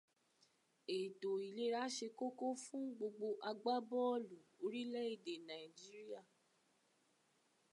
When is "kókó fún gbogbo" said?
2.19-3.29